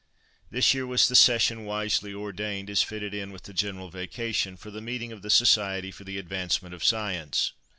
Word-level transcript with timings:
This 0.49 0.73
year 0.73 0.87
was 0.87 1.07
the 1.07 1.15
session, 1.15 1.63
wisely 1.63 2.11
ordained 2.11 2.71
as 2.71 2.81
fitting 2.81 3.13
in 3.13 3.31
with 3.31 3.43
the 3.43 3.53
general 3.53 3.91
vacation, 3.91 4.57
for 4.57 4.71
the 4.71 4.81
meeting 4.81 5.11
of 5.11 5.21
the 5.21 5.29
Society 5.29 5.91
for 5.91 6.05
the 6.05 6.17
Advancement 6.17 6.73
of 6.73 6.83
Science. 6.83 7.51